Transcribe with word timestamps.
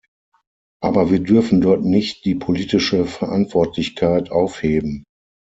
Aber 0.81 1.11
wir 1.11 1.19
dürfen 1.19 1.61
dort 1.61 1.83
nicht 1.85 2.25
die 2.25 2.33
politische 2.33 3.05
Verantwortlichkeit 3.05 4.31
aufheben. 4.31 5.03